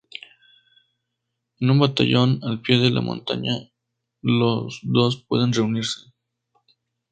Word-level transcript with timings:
En 1.59 1.69
un 1.73 1.77
pabellón 1.81 2.39
al 2.41 2.59
pie 2.59 2.79
de 2.79 2.89
la 2.89 3.01
montaña, 3.01 3.53
los 4.23 4.79
dos 4.81 5.21
pueden 5.27 5.53
reunirse. 5.53 6.11